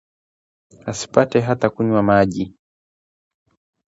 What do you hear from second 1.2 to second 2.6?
hata kunywa maji